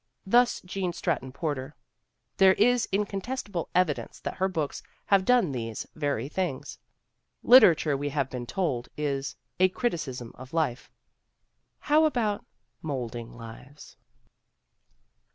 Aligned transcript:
'Thus 0.35 0.61
Gene 0.61 0.93
Stratton 0.93 1.31
Porter. 1.31 1.75
There 2.37 2.55
is 2.55 2.89
incontest 2.91 3.49
able 3.49 3.69
evidence 3.75 4.19
that 4.21 4.37
her 4.37 4.47
books 4.47 4.81
have 5.05 5.25
done 5.25 5.51
these 5.51 5.85
very 5.93 6.27
things. 6.27 6.79
I 6.81 7.47
Literature, 7.49 7.95
we 7.95 8.09
have 8.09 8.27
been 8.27 8.47
tolc^ 8.47 8.87
is 8.97 9.35
"a 9.59 9.69
criticism 9.69 10.31
of 10.33 10.53
life." 10.53 10.89
How 11.81 12.05
about 12.05 12.43
molding 12.81 13.37
lives? 13.37 13.95